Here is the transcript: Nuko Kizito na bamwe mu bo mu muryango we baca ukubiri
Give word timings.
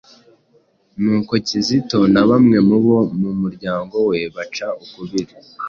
Nuko 1.01 1.33
Kizito 1.47 1.99
na 2.13 2.23
bamwe 2.29 2.57
mu 2.67 2.77
bo 2.85 2.97
mu 3.19 3.31
muryango 3.41 3.95
we 4.09 4.17
baca 4.35 4.67
ukubiri 4.83 5.33